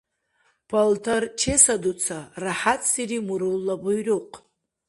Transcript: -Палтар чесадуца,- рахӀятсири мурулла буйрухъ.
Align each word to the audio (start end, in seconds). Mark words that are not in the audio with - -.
-Палтар 0.69 1.23
чесадуца,- 1.39 2.17
рахӀятсири 2.43 3.19
мурулла 3.27 3.75
буйрухъ. 3.81 4.35